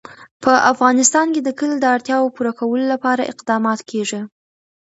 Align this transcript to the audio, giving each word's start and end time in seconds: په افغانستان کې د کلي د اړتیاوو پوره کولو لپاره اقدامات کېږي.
په 0.43 0.51
افغانستان 0.71 1.27
کې 1.33 1.41
د 1.43 1.49
کلي 1.59 1.77
د 1.79 1.85
اړتیاوو 1.95 2.33
پوره 2.35 2.51
کولو 2.59 2.85
لپاره 2.93 3.29
اقدامات 3.33 3.79
کېږي. 3.89 4.21